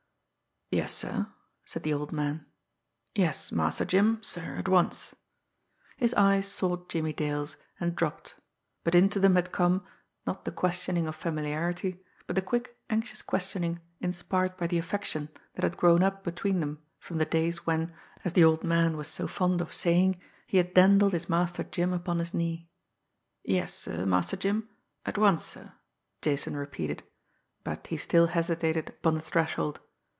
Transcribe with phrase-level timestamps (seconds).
[0.73, 1.27] "Yes, sir,"
[1.65, 2.45] said the old man.
[3.13, 5.13] "Yes, Master Jim, sir, at once."
[5.97, 8.35] His eyes sought Jimmie Dale's, and dropped
[8.85, 9.83] but into them had come,
[10.25, 15.63] not the questioning of familiarity, but the quick, anxious questioning inspired by the affection that
[15.65, 17.93] had grown up between them from the days when,
[18.23, 21.91] as the old man was so fond of saying, he had dandled his Master Jim
[21.91, 22.69] upon his knee.
[23.43, 24.69] "Yes, sir, Master Jim,
[25.05, 25.73] at once, sir,"
[26.21, 27.03] Jason repeated
[27.65, 29.81] but he still hesitated upon the threshold.